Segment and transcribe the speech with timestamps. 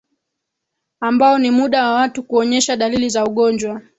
[0.99, 3.81] Ambao ni muda wa watu kuonyesha dalili za ugonjwa